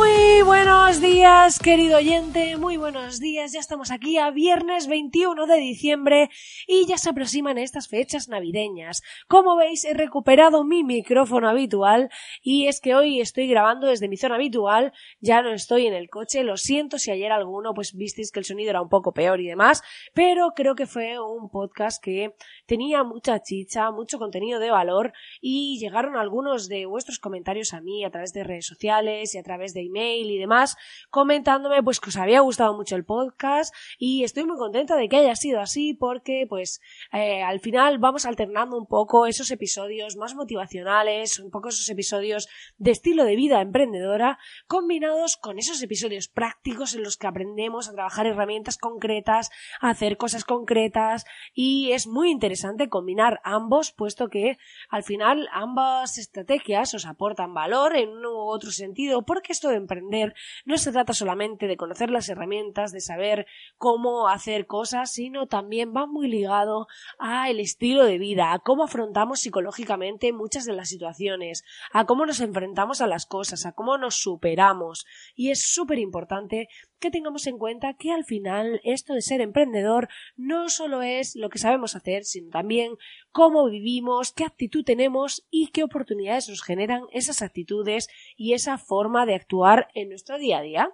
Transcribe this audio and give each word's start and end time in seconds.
Muy 0.00 0.40
buenos 0.46 1.02
días, 1.02 1.58
querido 1.58 1.98
oyente, 1.98 2.56
muy 2.56 2.78
buenos 2.78 3.20
días. 3.20 3.52
Ya 3.52 3.60
estamos 3.60 3.90
aquí 3.90 4.16
a 4.16 4.30
viernes 4.30 4.86
21 4.86 5.46
de 5.46 5.56
diciembre 5.56 6.30
y 6.66 6.86
ya 6.86 6.96
se 6.96 7.10
aproximan 7.10 7.58
estas 7.58 7.88
fechas 7.88 8.26
navideñas. 8.30 9.02
Como 9.28 9.56
veis, 9.56 9.84
he 9.84 9.92
recuperado 9.92 10.64
mi 10.64 10.84
micrófono 10.84 11.50
habitual 11.50 12.08
y 12.40 12.66
es 12.66 12.80
que 12.80 12.94
hoy 12.94 13.20
estoy 13.20 13.46
grabando 13.46 13.88
desde 13.88 14.08
mi 14.08 14.16
zona 14.16 14.36
habitual, 14.36 14.94
ya 15.20 15.42
no 15.42 15.52
estoy 15.52 15.86
en 15.86 15.92
el 15.92 16.08
coche. 16.08 16.44
Lo 16.44 16.56
siento 16.56 16.98
si 16.98 17.10
ayer 17.10 17.30
alguno 17.30 17.74
pues 17.74 17.94
visteis 17.94 18.32
que 18.32 18.40
el 18.40 18.46
sonido 18.46 18.70
era 18.70 18.80
un 18.80 18.88
poco 18.88 19.12
peor 19.12 19.38
y 19.42 19.48
demás, 19.48 19.82
pero 20.14 20.52
creo 20.56 20.76
que 20.76 20.86
fue 20.86 21.20
un 21.20 21.50
podcast 21.50 22.02
que 22.02 22.34
tenía 22.70 23.02
mucha 23.02 23.42
chicha, 23.42 23.90
mucho 23.90 24.20
contenido 24.20 24.60
de 24.60 24.70
valor 24.70 25.12
y 25.40 25.80
llegaron 25.80 26.14
algunos 26.14 26.68
de 26.68 26.86
vuestros 26.86 27.18
comentarios 27.18 27.74
a 27.74 27.80
mí 27.80 28.04
a 28.04 28.12
través 28.12 28.32
de 28.32 28.44
redes 28.44 28.64
sociales 28.64 29.34
y 29.34 29.38
a 29.38 29.42
través 29.42 29.74
de 29.74 29.80
email 29.80 30.30
y 30.30 30.38
demás, 30.38 30.76
comentándome 31.10 31.82
pues 31.82 31.98
que 31.98 32.10
os 32.10 32.16
había 32.16 32.38
gustado 32.38 32.76
mucho 32.76 32.94
el 32.94 33.04
podcast 33.04 33.74
y 33.98 34.22
estoy 34.22 34.44
muy 34.44 34.56
contenta 34.56 34.94
de 34.94 35.08
que 35.08 35.16
haya 35.16 35.34
sido 35.34 35.58
así 35.58 35.94
porque 35.94 36.46
pues 36.48 36.80
eh, 37.12 37.42
al 37.42 37.58
final 37.58 37.98
vamos 37.98 38.24
alternando 38.24 38.78
un 38.78 38.86
poco 38.86 39.26
esos 39.26 39.50
episodios 39.50 40.14
más 40.14 40.36
motivacionales, 40.36 41.40
un 41.40 41.50
poco 41.50 41.70
esos 41.70 41.88
episodios 41.88 42.48
de 42.78 42.92
estilo 42.92 43.24
de 43.24 43.34
vida 43.34 43.60
emprendedora, 43.62 44.38
combinados 44.68 45.36
con 45.36 45.58
esos 45.58 45.82
episodios 45.82 46.28
prácticos 46.28 46.94
en 46.94 47.02
los 47.02 47.16
que 47.16 47.26
aprendemos 47.26 47.88
a 47.88 47.94
trabajar 47.94 48.28
herramientas 48.28 48.78
concretas, 48.78 49.50
a 49.80 49.90
hacer 49.90 50.16
cosas 50.16 50.44
concretas 50.44 51.24
y 51.52 51.90
es 51.90 52.06
muy 52.06 52.30
interesante 52.30 52.59
combinar 52.88 53.40
ambos 53.44 53.92
puesto 53.92 54.28
que 54.28 54.58
al 54.88 55.02
final 55.02 55.48
ambas 55.52 56.18
estrategias 56.18 56.94
os 56.94 57.06
aportan 57.06 57.54
valor 57.54 57.96
en 57.96 58.10
un 58.10 58.26
u 58.26 58.38
otro 58.48 58.70
sentido 58.70 59.22
porque 59.22 59.52
esto 59.52 59.68
de 59.68 59.76
emprender 59.76 60.34
no 60.64 60.78
se 60.78 60.92
trata 60.92 61.12
solamente 61.12 61.66
de 61.66 61.76
conocer 61.76 62.10
las 62.10 62.28
herramientas, 62.28 62.92
de 62.92 63.00
saber 63.00 63.46
cómo 63.78 64.28
hacer 64.28 64.66
cosas, 64.66 65.12
sino 65.12 65.46
también 65.46 65.92
va 65.94 66.06
muy 66.06 66.28
ligado 66.28 66.86
a 67.18 67.50
el 67.50 67.60
estilo 67.60 68.04
de 68.04 68.18
vida, 68.18 68.52
a 68.52 68.58
cómo 68.58 68.84
afrontamos 68.84 69.40
psicológicamente 69.40 70.32
muchas 70.32 70.64
de 70.64 70.72
las 70.72 70.88
situaciones, 70.88 71.64
a 71.92 72.04
cómo 72.04 72.26
nos 72.26 72.40
enfrentamos 72.40 73.00
a 73.00 73.06
las 73.06 73.26
cosas, 73.26 73.66
a 73.66 73.72
cómo 73.72 73.98
nos 73.98 74.16
superamos. 74.16 75.06
Y 75.34 75.50
es 75.50 75.62
súper 75.62 75.98
importante 75.98 76.68
que 77.00 77.10
tengamos 77.10 77.46
en 77.46 77.58
cuenta 77.58 77.94
que 77.94 78.12
al 78.12 78.24
final 78.24 78.80
esto 78.84 79.14
de 79.14 79.22
ser 79.22 79.40
emprendedor 79.40 80.08
no 80.36 80.68
solo 80.68 81.02
es 81.02 81.34
lo 81.34 81.48
que 81.48 81.58
sabemos 81.58 81.96
hacer, 81.96 82.24
sino 82.24 82.50
también 82.50 82.92
cómo 83.32 83.68
vivimos, 83.68 84.32
qué 84.32 84.44
actitud 84.44 84.84
tenemos 84.84 85.46
y 85.50 85.68
qué 85.68 85.82
oportunidades 85.82 86.48
nos 86.48 86.62
generan 86.62 87.02
esas 87.12 87.42
actitudes 87.42 88.08
y 88.36 88.52
esa 88.52 88.78
forma 88.78 89.26
de 89.26 89.34
actuar 89.34 89.88
en 89.94 90.10
nuestro 90.10 90.38
día 90.38 90.58
a 90.58 90.62
día. 90.62 90.90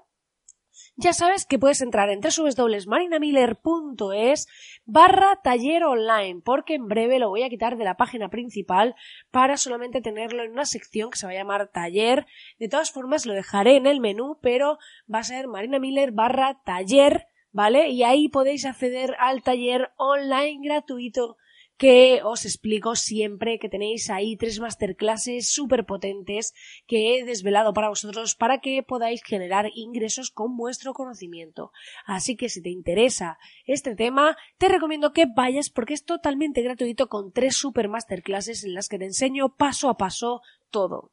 Ya 0.96 1.12
sabes 1.12 1.46
que 1.46 1.58
puedes 1.58 1.82
entrar 1.82 2.08
en 2.10 2.20
www.marinamiller.es 2.20 4.48
barra 4.84 5.40
taller 5.42 5.84
online, 5.84 6.40
porque 6.44 6.74
en 6.74 6.88
breve 6.88 7.18
lo 7.18 7.28
voy 7.28 7.42
a 7.42 7.48
quitar 7.48 7.76
de 7.76 7.84
la 7.84 7.96
página 7.96 8.30
principal 8.30 8.94
para 9.30 9.56
solamente 9.56 10.00
tenerlo 10.00 10.42
en 10.42 10.52
una 10.52 10.64
sección 10.64 11.10
que 11.10 11.18
se 11.18 11.26
va 11.26 11.32
a 11.32 11.36
llamar 11.36 11.68
taller. 11.68 12.26
De 12.58 12.68
todas 12.68 12.90
formas 12.90 13.26
lo 13.26 13.34
dejaré 13.34 13.76
en 13.76 13.86
el 13.86 14.00
menú, 14.00 14.38
pero 14.40 14.78
va 15.12 15.20
a 15.20 15.24
ser 15.24 15.48
marinamiller 15.48 16.12
barra 16.12 16.60
taller, 16.64 17.28
¿vale? 17.52 17.88
Y 17.88 18.02
ahí 18.02 18.28
podéis 18.28 18.64
acceder 18.64 19.14
al 19.18 19.42
taller 19.42 19.92
online 19.96 20.60
gratuito 20.62 21.36
que 21.76 22.20
os 22.24 22.44
explico 22.44 22.96
siempre 22.96 23.58
que 23.58 23.68
tenéis 23.68 24.08
ahí 24.08 24.36
tres 24.36 24.60
masterclasses 24.60 25.48
súper 25.48 25.84
potentes 25.84 26.54
que 26.86 27.18
he 27.18 27.24
desvelado 27.24 27.72
para 27.72 27.88
vosotros 27.88 28.34
para 28.34 28.60
que 28.60 28.82
podáis 28.82 29.22
generar 29.22 29.70
ingresos 29.74 30.30
con 30.30 30.56
vuestro 30.56 30.94
conocimiento. 30.94 31.72
Así 32.06 32.36
que 32.36 32.48
si 32.48 32.62
te 32.62 32.70
interesa 32.70 33.38
este 33.66 33.94
tema, 33.94 34.36
te 34.58 34.68
recomiendo 34.68 35.12
que 35.12 35.26
vayas 35.26 35.70
porque 35.70 35.94
es 35.94 36.04
totalmente 36.04 36.62
gratuito 36.62 37.08
con 37.08 37.32
tres 37.32 37.56
super 37.56 37.88
masterclasses 37.88 38.64
en 38.64 38.74
las 38.74 38.88
que 38.88 38.98
te 38.98 39.04
enseño 39.04 39.54
paso 39.56 39.88
a 39.90 39.96
paso 39.96 40.40
todo. 40.70 41.12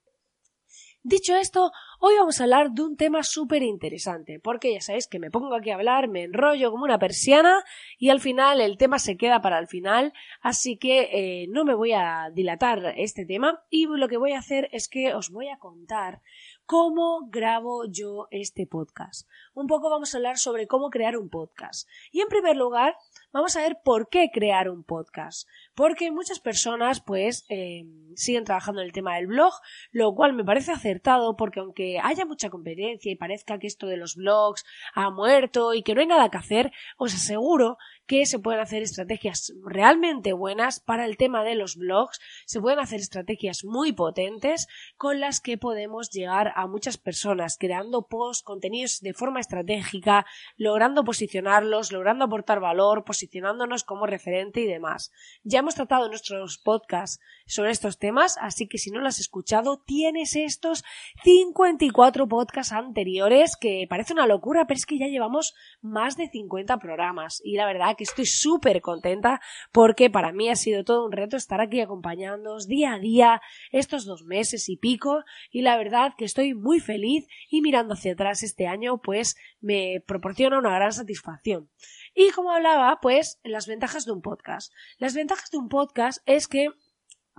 Dicho 1.06 1.36
esto, 1.36 1.72
hoy 2.06 2.16
vamos 2.18 2.42
a 2.42 2.44
hablar 2.44 2.72
de 2.72 2.82
un 2.82 2.98
tema 2.98 3.24
súper 3.24 3.64
interesante, 3.64 4.38
porque 4.38 4.74
ya 4.74 4.82
sabéis 4.82 5.08
que 5.08 5.20
me 5.20 5.32
pongo 5.32 5.56
aquí 5.56 5.70
a 5.70 5.76
hablar, 5.76 6.10
me 6.10 6.24
enrollo 6.24 6.70
como 6.70 6.84
una 6.84 7.00
persiana 7.00 7.64
y 7.98 8.10
al 8.10 8.20
final 8.20 8.60
el 8.60 8.78
tema 8.78 9.00
se 9.00 9.16
queda 9.16 9.42
para 9.42 9.58
el 9.58 9.70
final, 9.70 10.12
así 10.42 10.76
que 10.76 11.08
eh, 11.14 11.48
no 11.48 11.64
me 11.64 11.74
voy 11.74 11.94
a 11.94 12.30
dilatar 12.34 12.94
este 12.98 13.26
tema 13.26 13.64
y 13.70 13.86
lo 13.86 14.10
que 14.10 14.18
voy 14.18 14.34
a 14.34 14.40
hacer 14.40 14.68
es 14.74 14.90
que 14.90 15.14
os 15.14 15.30
voy 15.30 15.48
a 15.48 15.60
contar 15.60 16.20
cómo 16.66 17.28
grabo 17.30 17.86
yo 17.86 18.28
este 18.32 18.68
podcast. 18.68 19.28
Un 19.54 19.68
poco 19.68 19.90
vamos 19.90 20.14
a 20.14 20.18
hablar 20.18 20.38
sobre 20.38 20.68
cómo 20.68 20.90
crear 20.90 21.18
un 21.18 21.30
podcast. 21.30 21.88
Y 22.12 22.22
en 22.22 22.28
primer 22.28 22.56
lugar, 22.56 22.96
vamos 23.32 23.56
a 23.56 23.62
ver 23.62 23.78
por 23.84 24.10
qué 24.10 24.30
crear 24.34 24.70
un 24.70 24.84
podcast. 24.84 25.48
Porque 25.76 26.12
muchas 26.12 26.40
personas, 26.40 27.02
pues, 27.02 27.46
eh, 27.50 27.86
siguen 28.16 28.46
trabajando 28.46 28.82
en 28.82 28.88
el 28.88 28.94
tema 28.94 29.16
del 29.16 29.28
blog, 29.28 29.54
lo 29.92 30.14
cual 30.16 30.34
me 30.34 30.46
parece 30.46 30.72
acertado 30.72 31.36
porque 31.36 31.60
aunque 31.60 31.93
haya 32.02 32.26
mucha 32.26 32.50
competencia 32.50 33.12
y 33.12 33.16
parezca 33.16 33.60
que 33.60 33.68
esto 33.68 33.88
de 33.88 33.98
los 33.98 34.16
blogs 34.16 34.66
ha 34.94 35.10
muerto 35.10 35.74
y 35.74 35.84
que 35.84 35.94
no 35.94 36.02
hay 36.02 36.08
nada 36.08 36.30
que 36.30 36.38
hacer, 36.38 36.72
os 36.98 37.14
aseguro 37.14 37.78
que 38.06 38.26
se 38.26 38.40
pueden 38.40 38.62
hacer 38.62 38.82
estrategias 38.82 39.54
realmente 39.64 40.34
buenas 40.34 40.80
para 40.80 41.06
el 41.06 41.18
tema 41.18 41.44
de 41.44 41.56
los 41.56 41.76
blogs, 41.76 42.20
se 42.46 42.60
pueden 42.60 42.80
hacer 42.80 43.00
estrategias 43.00 43.64
muy 43.64 43.94
potentes 43.94 44.68
con 44.98 45.20
las 45.20 45.40
que 45.40 45.58
podemos 45.58 46.10
llegar 46.10 46.54
a 46.56 46.68
muchas 46.68 46.98
personas 46.98 47.58
creando 47.60 48.08
posts, 48.08 48.44
contenidos 48.44 49.00
de 49.02 49.14
forma 49.14 49.40
estratégica, 49.40 50.26
logrando 50.58 51.04
posicionarlos, 51.04 51.92
logrando 51.92 52.26
aportar 52.26 52.60
valor, 52.60 53.04
posicionándonos 53.06 53.84
como 53.84 54.06
referente 54.06 54.62
y 54.62 54.68
demás. 54.68 55.12
Ya 55.44 55.60
hemos 55.60 55.76
tratado 55.76 56.08
nuestros 56.10 56.58
podcasts 56.58 57.20
sobre 57.46 57.72
estos 57.72 57.98
temas, 58.00 58.38
así 58.40 58.68
que 58.68 58.78
si 58.78 58.92
no 58.92 59.00
lo 59.00 59.08
has 59.08 59.20
escuchado, 59.20 59.82
tienes 59.86 60.36
estos 60.36 60.84
54 61.24 62.28
podcasts 62.28 62.74
anteriores 62.74 63.56
que 63.56 63.86
parece 63.90 64.14
una 64.14 64.28
locura, 64.28 64.68
pero 64.68 64.78
es 64.78 64.86
que 64.86 64.98
ya 64.98 65.08
llevamos 65.08 65.54
más 65.82 66.18
de 66.18 66.30
50 66.30 66.78
programas 66.80 67.42
y 67.44 67.56
la 67.56 67.66
verdad 67.66 67.93
que 67.96 68.04
estoy 68.04 68.26
súper 68.26 68.82
contenta 68.82 69.42
porque 69.72 70.10
para 70.10 70.32
mí 70.32 70.50
ha 70.50 70.56
sido 70.56 70.84
todo 70.84 71.06
un 71.06 71.12
reto 71.12 71.38
estar 71.38 71.62
aquí 71.62 71.82
acompañándoos 71.82 72.68
día 72.68 72.94
a 72.94 73.00
día 73.00 73.42
estos 73.72 74.06
dos 74.06 74.24
meses 74.24 74.70
y 74.70 74.78
pico 74.78 75.24
y 75.52 75.62
la 75.62 75.78
verdad 75.78 76.14
que 76.18 76.26
estoy 76.26 76.54
muy 76.54 76.80
feliz 76.80 77.28
y 77.50 77.62
mirando 77.62 77.94
hacia 77.94 78.14
atrás 78.14 78.44
este 78.44 78.68
año 78.68 79.02
pues 79.02 79.36
me 79.62 80.04
proporciona 80.06 80.60
una 80.60 80.76
gran 80.76 80.92
satisfacción. 80.92 81.70
Y 82.16 82.30
como 82.32 82.52
hablaba, 82.52 83.00
pues 83.02 83.40
las 83.44 83.68
ventajas 83.68 84.06
de 84.06 84.12
un 84.12 84.22
podcast. 84.22 84.72
Las 84.98 85.16
ventajas 85.16 85.50
de 85.50 85.58
un 85.58 85.70
podcast 85.70 86.22
es 86.26 86.48
que 86.48 86.70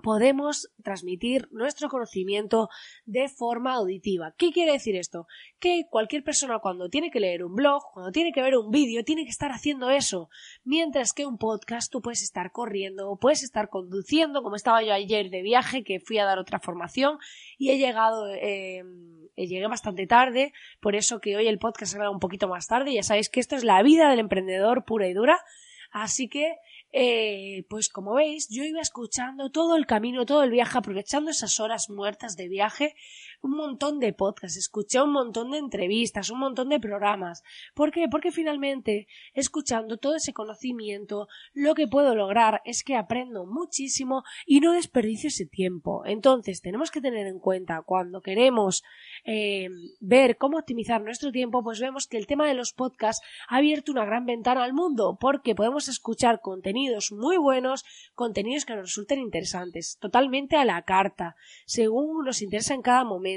podemos 0.02 0.70
transmitir 0.82 1.48
nuestro 1.50 1.88
conocimiento 1.88 2.68
de 3.04 3.28
forma 3.28 3.74
auditiva. 3.74 4.34
¿Qué 4.36 4.50
quiere 4.50 4.72
decir 4.72 4.96
esto? 4.96 5.26
Que 5.58 5.84
cualquier 5.88 6.24
persona 6.24 6.58
cuando 6.58 6.88
tiene 6.88 7.10
que 7.10 7.20
leer 7.20 7.44
un 7.44 7.54
blog, 7.54 7.82
cuando 7.92 8.10
tiene 8.12 8.32
que 8.32 8.42
ver 8.42 8.56
un 8.56 8.70
vídeo, 8.70 9.04
tiene 9.04 9.24
que 9.24 9.30
estar 9.30 9.52
haciendo 9.52 9.90
eso. 9.90 10.28
Mientras 10.64 11.12
que 11.12 11.26
un 11.26 11.38
podcast 11.38 11.90
tú 11.90 12.02
puedes 12.02 12.22
estar 12.22 12.50
corriendo, 12.52 13.16
puedes 13.20 13.42
estar 13.42 13.68
conduciendo, 13.68 14.42
como 14.42 14.56
estaba 14.56 14.82
yo 14.82 14.92
ayer 14.92 15.30
de 15.30 15.42
viaje, 15.42 15.84
que 15.84 16.00
fui 16.00 16.18
a 16.18 16.24
dar 16.24 16.38
otra 16.38 16.58
formación 16.58 17.18
y 17.56 17.70
he 17.70 17.78
llegado, 17.78 18.28
eh, 18.34 18.82
llegué 19.36 19.66
bastante 19.66 20.06
tarde, 20.06 20.52
por 20.80 20.96
eso 20.96 21.20
que 21.20 21.36
hoy 21.36 21.46
el 21.46 21.58
podcast 21.58 21.92
será 21.92 22.10
un 22.10 22.20
poquito 22.20 22.48
más 22.48 22.66
tarde. 22.66 22.92
Ya 22.92 23.02
sabéis 23.02 23.28
que 23.28 23.40
esto 23.40 23.56
es 23.56 23.64
la 23.64 23.82
vida 23.82 24.10
del 24.10 24.18
emprendedor 24.18 24.84
pura 24.84 25.08
y 25.08 25.14
dura. 25.14 25.38
Así 25.90 26.28
que 26.28 26.56
eh, 26.96 27.64
pues 27.68 27.88
como 27.88 28.14
veis, 28.14 28.48
yo 28.48 28.62
iba 28.62 28.80
escuchando 28.80 29.50
todo 29.50 29.74
el 29.74 29.84
camino, 29.84 30.26
todo 30.26 30.44
el 30.44 30.52
viaje, 30.52 30.78
aprovechando 30.78 31.32
esas 31.32 31.58
horas 31.58 31.90
muertas 31.90 32.36
de 32.36 32.46
viaje, 32.46 32.94
un 33.44 33.56
montón 33.56 34.00
de 34.00 34.14
podcasts, 34.14 34.56
escuché 34.56 35.02
un 35.02 35.12
montón 35.12 35.50
de 35.50 35.58
entrevistas, 35.58 36.30
un 36.30 36.38
montón 36.38 36.70
de 36.70 36.80
programas. 36.80 37.42
¿Por 37.74 37.92
qué? 37.92 38.08
Porque 38.10 38.32
finalmente, 38.32 39.06
escuchando 39.34 39.98
todo 39.98 40.16
ese 40.16 40.32
conocimiento, 40.32 41.28
lo 41.52 41.74
que 41.74 41.86
puedo 41.86 42.14
lograr 42.14 42.62
es 42.64 42.82
que 42.82 42.96
aprendo 42.96 43.44
muchísimo 43.44 44.24
y 44.46 44.60
no 44.60 44.72
desperdicio 44.72 45.28
ese 45.28 45.44
tiempo. 45.44 46.06
Entonces, 46.06 46.62
tenemos 46.62 46.90
que 46.90 47.02
tener 47.02 47.26
en 47.26 47.38
cuenta 47.38 47.82
cuando 47.82 48.22
queremos 48.22 48.82
eh, 49.26 49.68
ver 50.00 50.38
cómo 50.38 50.56
optimizar 50.56 51.02
nuestro 51.02 51.30
tiempo, 51.30 51.62
pues 51.62 51.80
vemos 51.80 52.06
que 52.06 52.16
el 52.16 52.26
tema 52.26 52.48
de 52.48 52.54
los 52.54 52.72
podcasts 52.72 53.22
ha 53.48 53.58
abierto 53.58 53.92
una 53.92 54.06
gran 54.06 54.24
ventana 54.24 54.64
al 54.64 54.72
mundo, 54.72 55.18
porque 55.20 55.54
podemos 55.54 55.88
escuchar 55.88 56.40
contenidos 56.40 57.12
muy 57.12 57.36
buenos, 57.36 57.84
contenidos 58.14 58.64
que 58.64 58.74
nos 58.74 58.86
resulten 58.86 59.18
interesantes, 59.18 59.98
totalmente 60.00 60.56
a 60.56 60.64
la 60.64 60.80
carta, 60.80 61.36
según 61.66 62.24
nos 62.24 62.40
interesa 62.40 62.72
en 62.72 62.80
cada 62.80 63.04
momento 63.04 63.33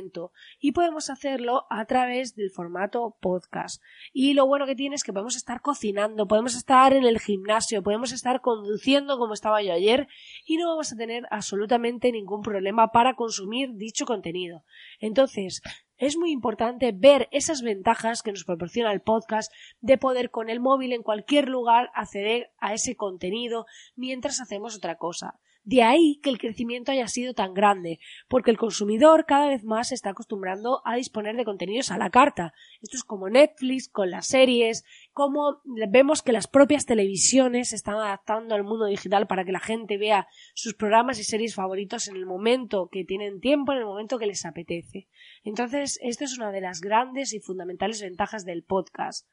y 0.60 0.72
podemos 0.72 1.10
hacerlo 1.10 1.66
a 1.70 1.86
través 1.86 2.36
del 2.36 2.52
formato 2.52 3.18
podcast. 3.20 3.82
Y 4.14 4.34
lo 4.34 4.46
bueno 4.46 4.66
que 4.66 4.76
tiene 4.76 4.96
es 4.96 5.04
que 5.04 5.14
podemos 5.14 5.36
estar 5.36 5.62
cocinando, 5.62 6.28
podemos 6.28 6.56
estar 6.56 6.94
en 6.94 7.06
el 7.06 7.20
gimnasio, 7.20 7.84
podemos 7.84 8.12
estar 8.12 8.42
conduciendo 8.42 9.18
como 9.18 9.34
estaba 9.34 9.62
yo 9.62 9.74
ayer 9.74 10.08
y 10.46 10.58
no 10.58 10.68
vamos 10.68 10.92
a 10.92 10.96
tener 10.96 11.26
absolutamente 11.32 12.12
ningún 12.12 12.42
problema 12.42 12.92
para 12.92 13.16
consumir 13.16 13.74
dicho 13.74 14.06
contenido. 14.06 14.64
Entonces, 15.00 15.62
es 15.98 16.16
muy 16.16 16.32
importante 16.32 16.92
ver 16.92 17.28
esas 17.32 17.64
ventajas 17.64 18.22
que 18.22 18.32
nos 18.32 18.44
proporciona 18.44 18.92
el 18.92 19.02
podcast 19.02 19.52
de 19.82 19.98
poder 19.98 20.30
con 20.30 20.50
el 20.50 20.60
móvil 20.60 20.94
en 20.94 21.02
cualquier 21.02 21.50
lugar 21.50 21.90
acceder 21.96 22.52
a 22.60 22.74
ese 22.74 22.96
contenido 22.96 23.66
mientras 23.96 24.40
hacemos 24.40 24.76
otra 24.76 24.98
cosa. 24.98 25.40
De 25.68 25.84
ahí 25.84 26.22
que 26.24 26.30
el 26.30 26.38
crecimiento 26.38 26.94
haya 26.94 27.10
sido 27.10 27.34
tan 27.34 27.54
grande, 27.54 28.00
porque 28.30 28.52
el 28.52 28.58
consumidor 28.58 29.26
cada 29.26 29.50
vez 29.50 29.66
más 29.66 29.90
se 29.90 29.96
está 29.96 30.12
acostumbrando 30.12 30.82
a 30.86 30.96
disponer 30.96 31.36
de 31.36 31.44
contenidos 31.44 31.92
a 31.92 31.98
la 31.98 32.10
carta. 32.10 32.54
Esto 32.82 32.96
es 32.96 33.04
como 33.04 33.30
Netflix 33.30 33.90
con 33.90 34.10
las 34.10 34.28
series, 34.28 34.86
como 35.12 35.62
vemos 35.66 36.22
que 36.22 36.32
las 36.32 36.48
propias 36.48 36.86
televisiones 36.86 37.72
se 37.72 37.76
están 37.76 37.96
adaptando 37.96 38.56
al 38.56 38.64
mundo 38.64 38.86
digital 38.86 39.28
para 39.28 39.44
que 39.44 39.52
la 39.52 39.60
gente 39.60 39.98
vea 39.98 40.30
sus 40.54 40.74
programas 40.74 41.20
y 41.20 41.26
series 41.26 41.54
favoritos 41.54 42.08
en 42.08 42.16
el 42.16 42.26
momento 42.26 42.88
que 42.90 43.04
tienen 43.04 43.42
tiempo, 43.42 43.74
en 43.74 43.80
el 43.80 43.86
momento 43.86 44.20
que 44.20 44.28
les 44.28 44.46
apetece. 44.46 45.10
Entonces, 45.44 46.00
esto 46.02 46.24
es 46.24 46.38
una 46.38 46.54
de 46.54 46.62
las 46.62 46.80
grandes 46.80 47.34
y 47.34 47.42
fundamentales 47.42 48.02
ventajas 48.02 48.46
del 48.46 48.64
podcast. 48.64 49.28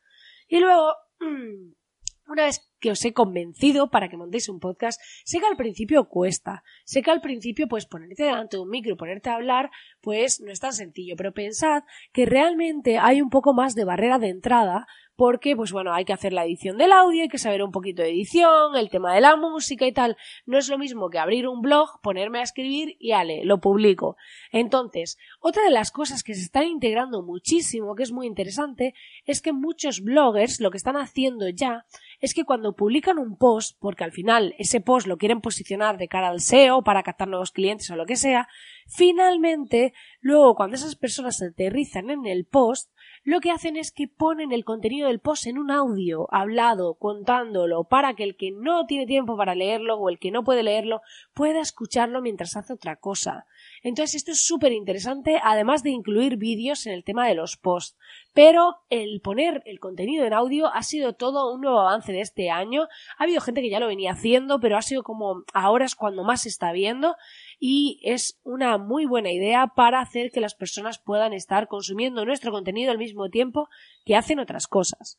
Y 0.48 0.58
luego, 0.58 0.94
una 2.26 2.44
vez 2.44 2.69
que 2.81 2.91
os 2.91 3.05
he 3.05 3.12
convencido 3.12 3.91
para 3.91 4.09
que 4.09 4.17
montéis 4.17 4.49
un 4.49 4.61
podcast, 4.61 5.00
sé 5.25 5.41
que 5.41 5.47
al 5.47 5.56
principio 5.56 6.09
cuesta, 6.09 6.62
sé 6.85 7.03
que 7.03 7.11
al 7.11 7.21
principio 7.21 7.69
pues 7.69 7.87
ponerte 7.87 8.25
delante 8.25 8.56
de 8.56 8.62
un 8.62 8.71
micro, 8.71 8.97
ponerte 8.97 9.31
a 9.31 9.35
hablar, 9.35 9.71
pues 10.00 10.41
no 10.41 10.50
es 10.53 10.61
tan 10.61 10.73
sencillo, 10.73 11.17
pero 11.17 11.32
pensad 11.32 11.82
que 12.12 12.26
realmente 12.26 12.99
hay 12.99 13.23
un 13.23 13.31
poco 13.31 13.55
más 13.55 13.75
de 13.75 13.85
barrera 13.85 14.19
de 14.19 14.29
entrada 14.29 14.87
porque, 15.16 15.55
pues 15.55 15.72
bueno, 15.72 15.93
hay 15.94 16.05
que 16.05 16.12
hacer 16.12 16.32
la 16.32 16.44
edición 16.44 16.76
del 16.76 16.93
audio, 16.93 17.22
hay 17.22 17.28
que 17.28 17.38
saber 17.38 17.62
un 17.62 17.70
poquito 17.70 18.02
de 18.02 18.11
edición, 18.11 18.76
el 18.76 18.90
tema 18.90 19.14
de 19.14 19.20
la 19.20 19.37
música 19.37 19.87
y 19.87 19.93
tal. 19.93 20.16
No 20.46 20.58
es 20.58 20.69
lo 20.69 20.78
mismo 20.78 21.11
que 21.11 21.19
abrir 21.19 21.46
un 21.46 21.61
blog, 21.61 22.00
ponerme 22.02 22.40
a 22.40 22.43
escribir 22.43 22.96
y 22.99 23.12
ale, 23.12 23.44
lo 23.44 23.61
publico. 23.61 24.16
Entonces, 24.50 25.19
otra 25.40 25.62
de 25.62 25.70
las 25.70 25.90
cosas 25.90 26.22
que 26.22 26.34
se 26.34 26.43
están 26.43 26.64
integrando 26.64 27.22
muchísimo, 27.22 27.94
que 27.94 28.02
es 28.02 28.12
muy 28.12 28.26
interesante, 28.26 28.94
es 29.25 29.40
que 29.40 29.52
muchos 29.52 30.00
bloggers 30.00 30.61
lo 30.61 30.70
que 30.70 30.78
están 30.78 30.96
haciendo 30.96 31.49
ya 31.49 31.87
es 32.20 32.34
que 32.34 32.44
cuando 32.44 32.75
publican 32.75 33.19
un 33.19 33.37
post, 33.37 33.76
porque 33.78 34.05
al 34.05 34.12
final 34.12 34.55
ese 34.58 34.81
post 34.81 35.06
lo 35.06 35.19
quieren 35.19 35.40
posicionar 35.40 35.99
de 35.99 36.08
cara 36.08 36.28
al 36.28 36.40
SEO 36.40 36.82
para 36.82 37.02
captar 37.02 37.28
nuevos 37.28 37.52
clientes 37.52 37.90
o 37.90 37.96
lo 37.96 38.06
que 38.06 38.17
sea, 38.17 38.49
finalmente, 38.87 39.93
luego 40.20 40.55
cuando 40.55 40.76
esas 40.76 40.96
personas 40.96 41.43
aterrizan 41.43 42.10
en 42.10 42.26
el 42.26 42.46
post, 42.46 42.90
lo 43.25 43.41
que 43.41 43.50
hacen 43.50 43.76
es 43.76 43.91
que 43.91 44.06
ponen 44.06 44.53
el 44.53 44.67
contenido 44.67 45.09
del 45.09 45.19
post 45.19 45.47
en 45.47 45.56
un 45.56 45.71
audio 45.71 46.29
hablado, 46.31 46.94
contándolo, 46.94 47.85
para 47.85 48.15
que 48.15 48.23
el 48.23 48.37
que 48.37 48.50
no 48.50 48.85
tiene 48.85 49.06
tiempo 49.06 49.37
para 49.37 49.55
leerlo 49.55 49.97
o 49.97 50.11
el 50.11 50.19
que 50.19 50.31
no 50.31 50.44
puede 50.44 50.62
leerlo 50.62 51.00
pueda 51.32 51.61
escucharlo 51.61 52.21
mientras 52.21 52.55
hace 52.55 52.75
otra 52.75 52.97
cosa. 52.97 53.47
Entonces 53.82 54.17
esto 54.17 54.32
es 54.32 54.47
súper 54.47 54.73
interesante, 54.73 55.41
además 55.43 55.82
de 55.82 55.91
incluir 55.91 56.37
vídeos 56.37 56.87
en 56.87 56.93
el 56.93 57.03
tema 57.03 57.26
de 57.26 57.35
los 57.35 57.56
posts. 57.56 57.97
Pero 58.35 58.76
el 58.91 59.23
poner 59.23 59.62
el 59.65 59.81
contenido 59.81 60.27
en 60.27 60.35
audio 60.35 60.67
ha 60.67 60.82
sido 60.82 61.15
todo 61.15 61.53
un 61.55 61.62
nuevo 61.62 61.81
avance 61.81 62.12
de 62.12 62.20
este 62.20 62.50
año. 62.50 62.88
Ha 63.17 63.25
habido 63.25 63.41
gente 63.41 63.62
que 63.62 63.70
ya 63.70 63.81
lo 63.81 63.87
venía 63.87 64.12
haciendo, 64.12 64.61
pero 64.61 64.77
ha 64.77 64.82
sido 64.82 65.03
como 65.03 65.44
ahora 65.55 65.87
es 65.87 65.94
cuando 65.94 66.25
más 66.25 66.43
se 66.43 66.50
está 66.50 66.73
viendo 66.73 67.17
y 67.66 67.99
es 68.02 68.38
una 68.44 68.76
muy 68.76 69.06
buena 69.06 69.32
idea 69.32 69.69
para 69.69 70.02
hacer 70.02 70.31
que 70.31 70.43
las 70.43 70.55
personas 70.55 70.99
puedan 70.99 71.32
estar 71.32 71.66
consumiendo 71.66 72.26
nuestro 72.26 72.52
contenido 72.52 72.90
al 72.90 72.99
mismo 72.99 73.31
tiempo 73.31 73.70
que 74.05 74.16
hacen 74.16 74.38
otras 74.38 74.66
cosas. 74.66 75.19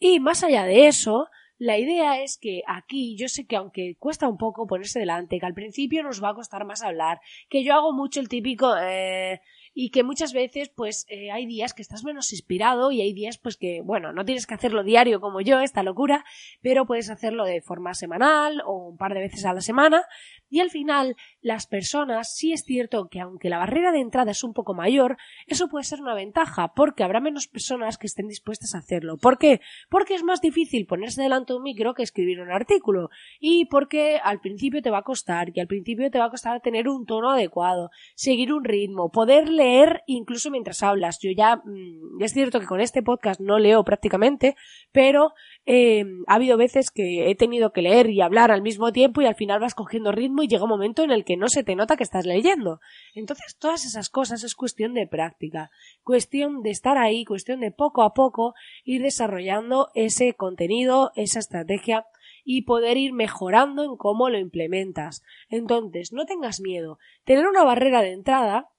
Y 0.00 0.18
más 0.18 0.42
allá 0.42 0.64
de 0.64 0.88
eso, 0.88 1.28
la 1.58 1.78
idea 1.78 2.24
es 2.24 2.38
que 2.38 2.62
aquí 2.66 3.16
yo 3.16 3.28
sé 3.28 3.46
que 3.46 3.54
aunque 3.54 3.94
cuesta 4.00 4.26
un 4.26 4.36
poco 4.36 4.66
ponerse 4.66 4.98
delante, 4.98 5.38
que 5.38 5.46
al 5.46 5.54
principio 5.54 6.02
nos 6.02 6.20
va 6.20 6.30
a 6.30 6.34
costar 6.34 6.64
más 6.64 6.82
hablar, 6.82 7.20
que 7.48 7.62
yo 7.62 7.74
hago 7.74 7.92
mucho 7.92 8.18
el 8.18 8.28
típico 8.28 8.74
eh, 8.76 9.40
y 9.72 9.90
que 9.90 10.02
muchas 10.02 10.32
veces 10.32 10.70
pues 10.74 11.06
eh, 11.08 11.30
hay 11.30 11.46
días 11.46 11.74
que 11.74 11.82
estás 11.82 12.02
menos 12.02 12.32
inspirado 12.32 12.90
y 12.90 13.00
hay 13.00 13.12
días 13.12 13.38
pues 13.38 13.56
que 13.56 13.82
bueno 13.84 14.12
no 14.12 14.24
tienes 14.24 14.46
que 14.46 14.54
hacerlo 14.54 14.82
diario 14.82 15.20
como 15.20 15.40
yo 15.40 15.60
esta 15.60 15.82
locura 15.82 16.24
pero 16.60 16.86
puedes 16.86 17.10
hacerlo 17.10 17.44
de 17.44 17.60
forma 17.60 17.94
semanal 17.94 18.62
o 18.66 18.88
un 18.88 18.96
par 18.96 19.14
de 19.14 19.20
veces 19.20 19.44
a 19.44 19.54
la 19.54 19.60
semana 19.60 20.02
y 20.50 20.60
al 20.60 20.70
final 20.70 21.16
las 21.40 21.66
personas 21.66 22.34
sí 22.34 22.52
es 22.52 22.64
cierto 22.64 23.08
que 23.08 23.20
aunque 23.20 23.48
la 23.48 23.58
barrera 23.58 23.92
de 23.92 24.00
entrada 24.00 24.32
es 24.32 24.44
un 24.44 24.52
poco 24.52 24.74
mayor 24.74 25.16
eso 25.46 25.68
puede 25.68 25.84
ser 25.84 26.00
una 26.00 26.14
ventaja 26.14 26.74
porque 26.74 27.04
habrá 27.04 27.20
menos 27.20 27.48
personas 27.48 27.96
que 27.96 28.06
estén 28.06 28.28
dispuestas 28.28 28.74
a 28.74 28.78
hacerlo 28.78 29.16
¿por 29.16 29.38
qué? 29.38 29.60
porque 29.88 30.14
es 30.14 30.22
más 30.22 30.40
difícil 30.40 30.86
ponerse 30.86 31.22
delante 31.22 31.52
de 31.52 31.58
un 31.58 31.62
micro 31.62 31.94
que 31.94 32.02
escribir 32.02 32.40
un 32.40 32.50
artículo 32.50 33.10
y 33.38 33.66
porque 33.66 34.20
al 34.22 34.40
principio 34.40 34.82
te 34.82 34.90
va 34.90 34.98
a 34.98 35.02
costar 35.02 35.52
y 35.54 35.60
al 35.60 35.66
principio 35.66 36.10
te 36.10 36.18
va 36.18 36.26
a 36.26 36.30
costar 36.30 36.60
tener 36.60 36.88
un 36.88 37.06
tono 37.06 37.30
adecuado 37.30 37.90
seguir 38.14 38.52
un 38.52 38.64
ritmo 38.64 39.10
poder 39.10 39.48
leer 39.48 40.02
incluso 40.06 40.50
mientras 40.50 40.82
hablas. 40.82 41.18
Yo 41.20 41.30
ya, 41.30 41.56
mm, 41.56 42.22
es 42.22 42.32
cierto 42.32 42.60
que 42.60 42.66
con 42.66 42.80
este 42.80 43.02
podcast 43.02 43.40
no 43.40 43.58
leo 43.58 43.84
prácticamente, 43.84 44.56
pero 44.92 45.32
eh, 45.66 46.04
ha 46.26 46.34
habido 46.34 46.56
veces 46.56 46.90
que 46.90 47.30
he 47.30 47.34
tenido 47.34 47.72
que 47.72 47.82
leer 47.82 48.08
y 48.10 48.22
hablar 48.22 48.50
al 48.50 48.62
mismo 48.62 48.92
tiempo 48.92 49.20
y 49.20 49.26
al 49.26 49.34
final 49.34 49.60
vas 49.60 49.74
cogiendo 49.74 50.10
ritmo 50.10 50.42
y 50.42 50.48
llega 50.48 50.64
un 50.64 50.70
momento 50.70 51.04
en 51.04 51.10
el 51.10 51.24
que 51.24 51.36
no 51.36 51.48
se 51.48 51.62
te 51.62 51.76
nota 51.76 51.96
que 51.96 52.02
estás 52.02 52.26
leyendo. 52.26 52.80
Entonces, 53.14 53.56
todas 53.58 53.84
esas 53.84 54.08
cosas 54.08 54.42
es 54.42 54.54
cuestión 54.54 54.94
de 54.94 55.06
práctica, 55.06 55.70
cuestión 56.02 56.62
de 56.62 56.70
estar 56.70 56.98
ahí, 56.98 57.24
cuestión 57.24 57.60
de 57.60 57.70
poco 57.70 58.02
a 58.02 58.14
poco 58.14 58.54
ir 58.84 59.02
desarrollando 59.02 59.90
ese 59.94 60.34
contenido, 60.34 61.12
esa 61.14 61.38
estrategia 61.38 62.06
y 62.44 62.62
poder 62.62 62.96
ir 62.96 63.12
mejorando 63.12 63.84
en 63.84 63.96
cómo 63.96 64.30
lo 64.30 64.38
implementas. 64.38 65.22
Entonces, 65.48 66.12
no 66.12 66.24
tengas 66.24 66.60
miedo. 66.60 66.98
Tener 67.24 67.46
una 67.46 67.64
barrera 67.64 68.02
de 68.02 68.12
entrada 68.12 68.70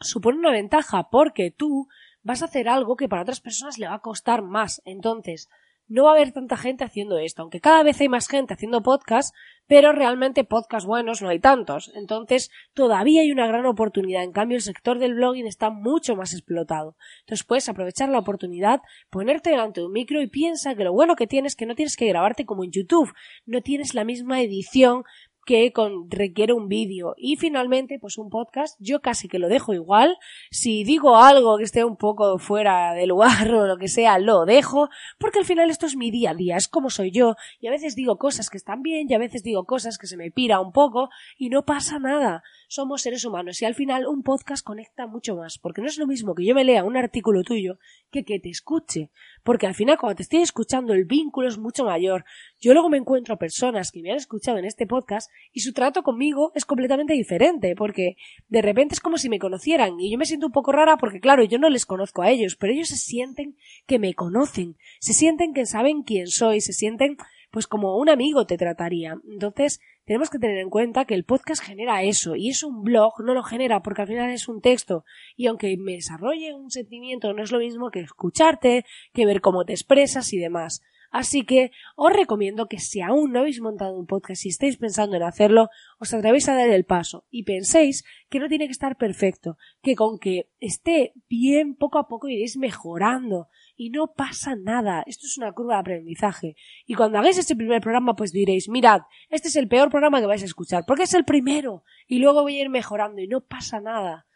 supone 0.00 0.38
una 0.38 0.52
ventaja 0.52 1.10
porque 1.10 1.50
tú 1.50 1.88
vas 2.22 2.42
a 2.42 2.46
hacer 2.46 2.68
algo 2.68 2.96
que 2.96 3.08
para 3.08 3.22
otras 3.22 3.40
personas 3.40 3.78
le 3.78 3.88
va 3.88 3.94
a 3.94 4.00
costar 4.00 4.42
más. 4.42 4.80
Entonces, 4.84 5.48
no 5.90 6.04
va 6.04 6.12
a 6.12 6.14
haber 6.14 6.32
tanta 6.32 6.56
gente 6.56 6.84
haciendo 6.84 7.18
esto, 7.18 7.42
aunque 7.42 7.60
cada 7.60 7.82
vez 7.82 8.00
hay 8.00 8.08
más 8.08 8.28
gente 8.28 8.54
haciendo 8.54 8.80
podcast, 8.80 9.34
pero 9.66 9.92
realmente 9.92 10.44
podcast 10.44 10.86
buenos 10.86 11.20
no 11.20 11.28
hay 11.28 11.40
tantos. 11.40 11.90
Entonces, 11.94 12.50
todavía 12.74 13.22
hay 13.22 13.32
una 13.32 13.48
gran 13.48 13.66
oportunidad. 13.66 14.22
En 14.22 14.32
cambio, 14.32 14.56
el 14.56 14.62
sector 14.62 15.00
del 15.00 15.14
blogging 15.14 15.46
está 15.46 15.70
mucho 15.70 16.14
más 16.14 16.32
explotado. 16.32 16.96
Entonces, 17.20 17.44
puedes 17.44 17.68
aprovechar 17.68 18.08
la 18.08 18.20
oportunidad, 18.20 18.80
ponerte 19.10 19.50
delante 19.50 19.80
de 19.80 19.86
un 19.86 19.92
micro 19.92 20.22
y 20.22 20.28
piensa 20.28 20.76
que 20.76 20.84
lo 20.84 20.92
bueno 20.92 21.16
que 21.16 21.26
tienes 21.26 21.52
es 21.52 21.56
que 21.56 21.66
no 21.66 21.74
tienes 21.74 21.96
que 21.96 22.06
grabarte 22.06 22.46
como 22.46 22.62
en 22.62 22.70
YouTube. 22.70 23.12
No 23.44 23.60
tienes 23.60 23.94
la 23.94 24.04
misma 24.04 24.40
edición 24.40 25.02
que 25.50 25.72
requiere 26.08 26.52
un 26.52 26.68
vídeo. 26.68 27.16
Y 27.18 27.34
finalmente, 27.34 27.98
pues 27.98 28.18
un 28.18 28.30
podcast, 28.30 28.76
yo 28.78 29.00
casi 29.00 29.26
que 29.26 29.40
lo 29.40 29.48
dejo 29.48 29.74
igual. 29.74 30.16
Si 30.52 30.84
digo 30.84 31.16
algo 31.16 31.58
que 31.58 31.64
esté 31.64 31.82
un 31.82 31.96
poco 31.96 32.38
fuera 32.38 32.94
de 32.94 33.08
lugar 33.08 33.52
o 33.54 33.66
lo 33.66 33.76
que 33.76 33.88
sea, 33.88 34.20
lo 34.20 34.44
dejo, 34.44 34.90
porque 35.18 35.40
al 35.40 35.44
final 35.44 35.68
esto 35.68 35.86
es 35.86 35.96
mi 35.96 36.12
día 36.12 36.30
a 36.30 36.34
día, 36.34 36.56
es 36.56 36.68
como 36.68 36.88
soy 36.88 37.10
yo. 37.10 37.34
Y 37.60 37.66
a 37.66 37.72
veces 37.72 37.96
digo 37.96 38.16
cosas 38.16 38.48
que 38.48 38.58
están 38.58 38.82
bien 38.82 39.08
y 39.10 39.14
a 39.14 39.18
veces 39.18 39.42
digo 39.42 39.64
cosas 39.64 39.98
que 39.98 40.06
se 40.06 40.16
me 40.16 40.30
pira 40.30 40.60
un 40.60 40.70
poco 40.70 41.10
y 41.36 41.48
no 41.48 41.64
pasa 41.64 41.98
nada. 41.98 42.44
Somos 42.68 43.02
seres 43.02 43.24
humanos 43.24 43.60
y 43.60 43.64
al 43.64 43.74
final 43.74 44.06
un 44.06 44.22
podcast 44.22 44.64
conecta 44.64 45.08
mucho 45.08 45.34
más, 45.34 45.58
porque 45.58 45.80
no 45.80 45.88
es 45.88 45.98
lo 45.98 46.06
mismo 46.06 46.36
que 46.36 46.44
yo 46.44 46.54
me 46.54 46.62
lea 46.62 46.84
un 46.84 46.96
artículo 46.96 47.42
tuyo 47.42 47.78
que 48.12 48.24
que 48.24 48.38
te 48.38 48.50
escuche. 48.50 49.10
Porque 49.42 49.66
al 49.66 49.74
final 49.74 49.98
cuando 49.98 50.16
te 50.16 50.22
estoy 50.22 50.42
escuchando 50.42 50.92
el 50.92 51.06
vínculo 51.06 51.48
es 51.48 51.58
mucho 51.58 51.84
mayor. 51.84 52.24
Yo 52.60 52.74
luego 52.74 52.90
me 52.90 52.98
encuentro 52.98 53.38
personas 53.38 53.90
que 53.90 54.02
me 54.02 54.10
han 54.10 54.18
escuchado 54.18 54.58
en 54.58 54.66
este 54.66 54.86
podcast 54.86 55.30
y 55.50 55.60
su 55.60 55.72
trato 55.72 56.02
conmigo 56.02 56.52
es 56.54 56.66
completamente 56.66 57.14
diferente, 57.14 57.74
porque 57.74 58.16
de 58.48 58.60
repente 58.60 58.94
es 58.94 59.00
como 59.00 59.16
si 59.16 59.30
me 59.30 59.38
conocieran 59.38 59.98
y 59.98 60.10
yo 60.10 60.18
me 60.18 60.26
siento 60.26 60.46
un 60.46 60.52
poco 60.52 60.70
rara 60.70 60.98
porque 60.98 61.20
claro, 61.20 61.42
yo 61.42 61.58
no 61.58 61.70
les 61.70 61.86
conozco 61.86 62.20
a 62.20 62.30
ellos, 62.30 62.56
pero 62.56 62.74
ellos 62.74 62.88
se 62.88 62.98
sienten 62.98 63.56
que 63.86 63.98
me 63.98 64.12
conocen, 64.12 64.76
se 64.98 65.14
sienten 65.14 65.54
que 65.54 65.64
saben 65.64 66.02
quién 66.02 66.26
soy, 66.26 66.60
se 66.60 66.74
sienten 66.74 67.16
pues 67.50 67.66
como 67.66 67.96
un 67.96 68.08
amigo 68.08 68.46
te 68.46 68.56
trataría. 68.56 69.18
Entonces, 69.28 69.80
tenemos 70.04 70.28
que 70.30 70.38
tener 70.38 70.58
en 70.58 70.70
cuenta 70.70 71.04
que 71.04 71.14
el 71.14 71.24
podcast 71.24 71.62
genera 71.62 72.02
eso 72.02 72.36
y 72.36 72.50
es 72.50 72.62
un 72.62 72.82
blog, 72.82 73.14
no 73.24 73.32
lo 73.32 73.42
genera 73.42 73.82
porque 73.82 74.02
al 74.02 74.08
final 74.08 74.30
es 74.30 74.48
un 74.48 74.60
texto 74.60 75.04
y 75.34 75.46
aunque 75.46 75.76
me 75.78 75.92
desarrolle 75.92 76.54
un 76.54 76.70
sentimiento 76.70 77.32
no 77.32 77.42
es 77.42 77.52
lo 77.52 77.58
mismo 77.58 77.90
que 77.90 78.00
escucharte, 78.00 78.84
que 79.12 79.26
ver 79.26 79.40
cómo 79.40 79.64
te 79.64 79.72
expresas 79.72 80.32
y 80.32 80.38
demás. 80.38 80.82
Así 81.10 81.44
que 81.44 81.72
os 81.96 82.12
recomiendo 82.12 82.66
que 82.66 82.78
si 82.78 83.00
aún 83.00 83.32
no 83.32 83.40
habéis 83.40 83.60
montado 83.60 83.98
un 83.98 84.06
podcast 84.06 84.46
y 84.46 84.48
estáis 84.48 84.76
pensando 84.76 85.16
en 85.16 85.24
hacerlo, 85.24 85.68
os 85.98 86.14
atrevéis 86.14 86.48
a 86.48 86.54
dar 86.54 86.70
el 86.70 86.84
paso 86.84 87.26
y 87.30 87.42
penséis 87.42 88.04
que 88.28 88.38
no 88.38 88.48
tiene 88.48 88.66
que 88.66 88.72
estar 88.72 88.96
perfecto, 88.96 89.58
que 89.82 89.96
con 89.96 90.18
que 90.18 90.48
esté 90.60 91.12
bien 91.28 91.74
poco 91.74 91.98
a 91.98 92.06
poco 92.06 92.28
iréis 92.28 92.56
mejorando 92.56 93.48
y 93.76 93.90
no 93.90 94.12
pasa 94.14 94.54
nada. 94.54 95.02
Esto 95.06 95.26
es 95.26 95.36
una 95.36 95.52
curva 95.52 95.74
de 95.74 95.80
aprendizaje. 95.80 96.54
Y 96.86 96.94
cuando 96.94 97.18
hagáis 97.18 97.38
este 97.38 97.56
primer 97.56 97.80
programa, 97.80 98.14
pues 98.14 98.30
diréis, 98.30 98.68
mirad, 98.68 99.00
este 99.30 99.48
es 99.48 99.56
el 99.56 99.66
peor 99.66 99.90
programa 99.90 100.20
que 100.20 100.26
vais 100.26 100.42
a 100.42 100.46
escuchar, 100.46 100.84
porque 100.86 101.04
es 101.04 101.14
el 101.14 101.24
primero 101.24 101.82
y 102.06 102.20
luego 102.20 102.42
voy 102.42 102.56
a 102.56 102.62
ir 102.62 102.70
mejorando 102.70 103.20
y 103.20 103.26
no 103.26 103.40
pasa 103.40 103.80
nada. 103.80 104.26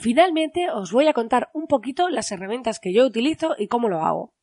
Finalmente 0.00 0.70
os 0.70 0.90
voy 0.90 1.06
a 1.06 1.12
contar 1.12 1.48
un 1.54 1.66
poquito 1.68 2.08
las 2.08 2.32
herramientas 2.32 2.80
que 2.80 2.92
yo 2.92 3.06
utilizo 3.06 3.54
y 3.56 3.68
cómo 3.68 3.88
lo 3.88 4.02
hago. 4.02 4.35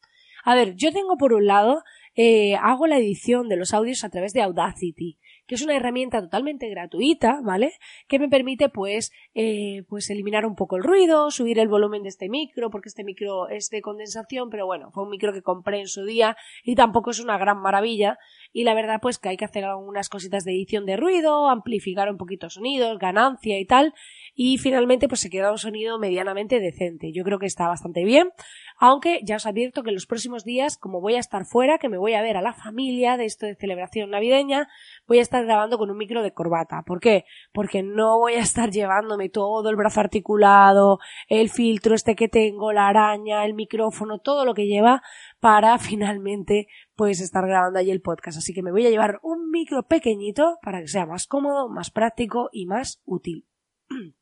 A 0.44 0.56
ver, 0.56 0.76
yo 0.76 0.92
tengo 0.92 1.16
por 1.18 1.34
un 1.34 1.48
lado, 1.48 1.84
eh, 2.16 2.56
hago 2.56 2.86
la 2.86 2.98
edición 2.98 3.48
de 3.48 3.56
los 3.56 3.74
audios 3.74 4.04
a 4.04 4.10
través 4.10 4.34
de 4.34 4.42
Audacity, 4.42 5.18
que 5.48 5.56
es 5.56 5.62
una 5.62 5.76
herramienta 5.76 6.22
totalmente 6.22 6.70
gratuita, 6.70 7.40
¿vale? 7.44 7.74
Que 8.08 8.20
me 8.20 8.28
permite, 8.28 8.68
pues, 8.70 9.12
eh, 9.34 9.84
pues 9.88 10.10
eliminar 10.10 10.46
un 10.46 10.56
poco 10.56 10.76
el 10.76 10.84
ruido, 10.84 11.32
subir 11.32 11.60
el 11.60 11.70
volumen 11.70 12.04
de 12.04 12.10
este 12.10 12.28
micro, 12.28 12.70
porque 12.70 12.90
este 12.90 13.04
micro 13.04 13.48
es 13.48 13.70
de 13.70 13.82
condensación, 13.82 14.50
pero 14.50 14.66
bueno, 14.66 14.92
fue 14.92 15.04
un 15.04 15.10
micro 15.10 15.32
que 15.32 15.42
compré 15.42 15.80
en 15.80 15.88
su 15.88 16.06
día 16.06 16.36
y 16.64 16.76
tampoco 16.76 17.12
es 17.12 17.20
una 17.20 17.38
gran 17.38 17.62
maravilla. 17.62 18.18
Y 18.52 18.64
la 18.64 18.74
verdad, 18.74 19.00
pues 19.02 19.20
que 19.20 19.30
hay 19.30 19.38
que 19.38 19.46
hacer 19.46 19.66
algunas 19.66 20.10
cositas 20.10 20.44
de 20.44 20.52
edición 20.52 20.86
de 20.86 20.98
ruido, 20.98 21.50
amplificar 21.50 22.10
un 22.10 22.18
poquito 22.18 22.50
sonidos, 22.50 23.00
ganancia 23.00 23.60
y 23.60 23.66
tal. 23.66 23.94
Y 24.36 24.58
finalmente, 24.58 25.08
pues 25.08 25.22
se 25.22 25.30
queda 25.30 25.52
un 25.52 25.58
sonido 25.58 26.00
medianamente 26.00 26.60
decente. 26.60 27.12
Yo 27.12 27.24
creo 27.24 27.40
que 27.40 27.48
está 27.48 27.68
bastante 27.68 28.04
bien. 28.04 28.30
Aunque 28.86 29.22
ya 29.24 29.38
os 29.38 29.46
advierto 29.46 29.82
que 29.82 29.92
en 29.92 29.96
los 29.96 30.08
próximos 30.08 30.44
días, 30.44 30.78
como 30.78 31.00
voy 31.00 31.16
a 31.16 31.20
estar 31.20 31.46
fuera, 31.46 31.78
que 31.78 31.88
me 31.88 31.98
voy 31.98 32.16
a 32.16 32.22
ver 32.22 32.36
a 32.36 32.42
la 32.42 32.52
familia 32.52 33.16
de 33.16 33.24
esto 33.24 33.46
de 33.46 33.56
celebración 33.56 34.10
navideña, 34.10 34.68
voy 35.08 35.20
a 35.20 35.22
estar 35.22 35.46
grabando 35.46 35.78
con 35.78 35.90
un 35.90 35.96
micro 35.96 36.22
de 36.22 36.34
corbata. 36.34 36.84
¿Por 36.86 37.00
qué? 37.00 37.24
Porque 37.54 37.82
no 37.82 38.20
voy 38.20 38.34
a 38.34 38.42
estar 38.42 38.72
llevándome 38.72 39.30
todo 39.30 39.70
el 39.70 39.78
brazo 39.78 40.02
articulado, 40.02 41.00
el 41.30 41.50
filtro 41.50 41.96
este 41.96 42.18
que 42.18 42.28
tengo, 42.28 42.74
la 42.74 42.90
araña, 42.90 43.46
el 43.46 43.54
micrófono, 43.54 44.20
todo 44.20 44.44
lo 44.44 44.54
que 44.54 44.68
lleva 44.68 45.02
para 45.40 45.78
finalmente 45.80 46.68
pues 46.98 47.22
estar 47.22 47.48
grabando 47.48 47.80
allí 47.80 47.92
el 47.92 48.02
podcast. 48.02 48.40
Así 48.40 48.54
que 48.54 48.64
me 48.64 48.74
voy 48.74 48.86
a 48.86 48.90
llevar 48.90 49.22
un 49.24 49.50
micro 49.50 49.84
pequeñito 49.84 50.60
para 50.62 50.82
que 50.82 50.90
sea 50.90 51.06
más 51.06 51.26
cómodo, 51.26 51.70
más 51.70 51.90
práctico 51.90 52.50
y 52.52 52.66
más 52.66 53.02
útil. 53.06 53.48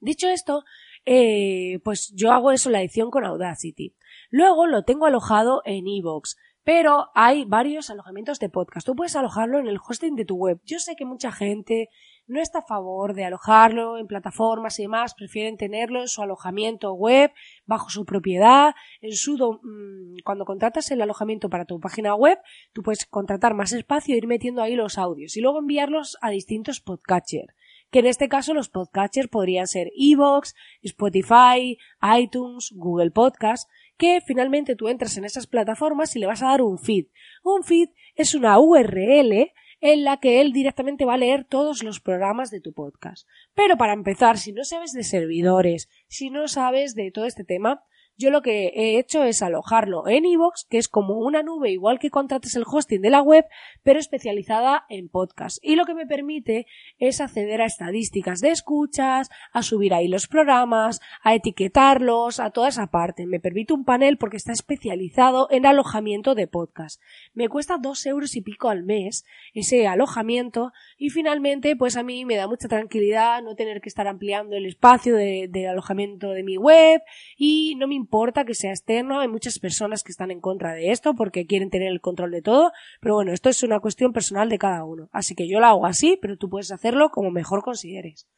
Dicho 0.00 0.28
esto, 0.28 0.64
eh, 1.06 1.80
pues 1.84 2.12
yo 2.14 2.32
hago 2.32 2.50
eso 2.52 2.70
la 2.70 2.80
edición 2.80 3.10
con 3.10 3.24
Audacity. 3.24 3.94
Luego 4.30 4.66
lo 4.66 4.84
tengo 4.84 5.06
alojado 5.06 5.62
en 5.64 5.86
Evox. 5.86 6.36
Pero 6.64 7.10
hay 7.14 7.44
varios 7.44 7.90
alojamientos 7.90 8.38
de 8.38 8.48
podcast. 8.48 8.86
Tú 8.86 8.96
puedes 8.96 9.14
alojarlo 9.16 9.58
en 9.58 9.68
el 9.68 9.78
hosting 9.86 10.16
de 10.16 10.24
tu 10.24 10.36
web. 10.36 10.60
Yo 10.64 10.78
sé 10.78 10.96
que 10.96 11.04
mucha 11.04 11.30
gente 11.30 11.90
no 12.26 12.40
está 12.40 12.60
a 12.60 12.66
favor 12.66 13.12
de 13.12 13.26
alojarlo 13.26 13.98
en 13.98 14.06
plataformas 14.06 14.78
y 14.78 14.84
demás, 14.84 15.14
prefieren 15.14 15.58
tenerlo 15.58 16.00
en 16.00 16.08
su 16.08 16.22
alojamiento 16.22 16.94
web, 16.94 17.30
bajo 17.66 17.90
su 17.90 18.06
propiedad, 18.06 18.74
en 19.02 19.12
su 19.12 19.36
mm, 19.36 20.22
cuando 20.24 20.46
contratas 20.46 20.90
el 20.90 21.02
alojamiento 21.02 21.50
para 21.50 21.66
tu 21.66 21.78
página 21.80 22.14
web, 22.14 22.38
tú 22.72 22.82
puedes 22.82 23.04
contratar 23.04 23.52
más 23.52 23.72
espacio 23.72 24.14
e 24.14 24.18
ir 24.18 24.26
metiendo 24.26 24.62
ahí 24.62 24.74
los 24.74 24.96
audios 24.96 25.36
y 25.36 25.42
luego 25.42 25.58
enviarlos 25.58 26.16
a 26.22 26.30
distintos 26.30 26.80
podcatchers 26.80 27.54
que 27.94 28.00
en 28.00 28.06
este 28.06 28.28
caso 28.28 28.54
los 28.54 28.70
podcatchers 28.70 29.28
podrían 29.28 29.68
ser 29.68 29.92
Evox, 29.96 30.56
Spotify, 30.82 31.78
iTunes, 32.18 32.72
Google 32.74 33.12
Podcast, 33.12 33.70
que 33.96 34.20
finalmente 34.20 34.74
tú 34.74 34.88
entras 34.88 35.16
en 35.16 35.24
esas 35.24 35.46
plataformas 35.46 36.16
y 36.16 36.18
le 36.18 36.26
vas 36.26 36.42
a 36.42 36.48
dar 36.48 36.60
un 36.60 36.80
feed. 36.80 37.06
Un 37.44 37.62
feed 37.62 37.90
es 38.16 38.34
una 38.34 38.58
URL 38.58 39.52
en 39.80 40.02
la 40.02 40.16
que 40.16 40.40
él 40.40 40.52
directamente 40.52 41.04
va 41.04 41.14
a 41.14 41.18
leer 41.18 41.44
todos 41.44 41.84
los 41.84 42.00
programas 42.00 42.50
de 42.50 42.60
tu 42.60 42.72
podcast. 42.72 43.28
Pero 43.54 43.76
para 43.76 43.92
empezar, 43.92 44.38
si 44.38 44.50
no 44.50 44.64
sabes 44.64 44.92
de 44.92 45.04
servidores, 45.04 45.88
si 46.08 46.30
no 46.30 46.48
sabes 46.48 46.96
de 46.96 47.12
todo 47.12 47.26
este 47.26 47.44
tema, 47.44 47.84
yo 48.16 48.30
lo 48.30 48.42
que 48.42 48.68
he 48.68 48.98
hecho 48.98 49.24
es 49.24 49.42
alojarlo 49.42 50.06
en 50.08 50.24
iVoox, 50.24 50.64
que 50.68 50.78
es 50.78 50.88
como 50.88 51.18
una 51.18 51.42
nube 51.42 51.70
igual 51.70 51.98
que 51.98 52.10
contrates 52.10 52.54
el 52.56 52.64
hosting 52.66 53.02
de 53.02 53.10
la 53.10 53.22
web, 53.22 53.44
pero 53.82 53.98
especializada 53.98 54.84
en 54.88 55.08
podcast. 55.08 55.58
Y 55.62 55.76
lo 55.76 55.84
que 55.84 55.94
me 55.94 56.06
permite 56.06 56.66
es 56.98 57.20
acceder 57.20 57.60
a 57.60 57.66
estadísticas 57.66 58.40
de 58.40 58.50
escuchas, 58.50 59.28
a 59.52 59.62
subir 59.62 59.94
ahí 59.94 60.08
los 60.08 60.28
programas, 60.28 61.00
a 61.22 61.34
etiquetarlos, 61.34 62.40
a 62.40 62.50
toda 62.50 62.68
esa 62.68 62.86
parte. 62.88 63.26
Me 63.26 63.40
permite 63.40 63.72
un 63.72 63.84
panel 63.84 64.16
porque 64.16 64.36
está 64.36 64.52
especializado 64.52 65.48
en 65.50 65.66
alojamiento 65.66 66.34
de 66.34 66.46
podcast. 66.46 67.00
Me 67.32 67.48
cuesta 67.48 67.78
dos 67.78 68.06
euros 68.06 68.36
y 68.36 68.42
pico 68.42 68.68
al 68.68 68.84
mes 68.84 69.24
ese 69.52 69.86
alojamiento 69.86 70.72
y 70.98 71.10
finalmente 71.10 71.76
pues 71.76 71.96
a 71.96 72.02
mí 72.02 72.24
me 72.24 72.36
da 72.36 72.46
mucha 72.46 72.68
tranquilidad 72.68 73.42
no 73.42 73.54
tener 73.54 73.80
que 73.80 73.88
estar 73.88 74.06
ampliando 74.06 74.56
el 74.56 74.66
espacio 74.66 75.16
de, 75.16 75.68
alojamiento 75.68 76.30
de 76.30 76.42
mi 76.42 76.56
web 76.56 77.00
y 77.36 77.74
no 77.76 77.88
me 77.88 77.94
importa 78.04 78.44
que 78.44 78.54
sea 78.54 78.70
externo, 78.70 79.20
hay 79.20 79.28
muchas 79.28 79.58
personas 79.58 80.02
que 80.02 80.12
están 80.12 80.30
en 80.30 80.40
contra 80.40 80.74
de 80.74 80.90
esto 80.90 81.14
porque 81.14 81.46
quieren 81.46 81.70
tener 81.70 81.88
el 81.88 82.02
control 82.02 82.30
de 82.30 82.42
todo, 82.42 82.70
pero 83.00 83.14
bueno, 83.14 83.32
esto 83.32 83.48
es 83.48 83.62
una 83.62 83.80
cuestión 83.80 84.12
personal 84.12 84.50
de 84.50 84.58
cada 84.58 84.84
uno. 84.84 85.08
Así 85.12 85.34
que 85.34 85.48
yo 85.48 85.58
lo 85.58 85.66
hago 85.66 85.86
así, 85.86 86.18
pero 86.20 86.36
tú 86.36 86.50
puedes 86.50 86.70
hacerlo 86.70 87.10
como 87.10 87.30
mejor 87.30 87.62
consideres. 87.62 88.28